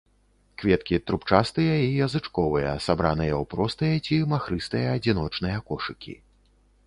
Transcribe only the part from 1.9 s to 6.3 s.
язычковыя, сабраныя ў простыя ці махрыстыя адзіночныя кошыкі.